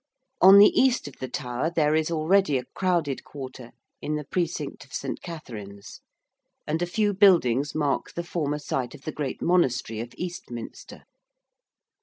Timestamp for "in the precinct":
4.01-4.83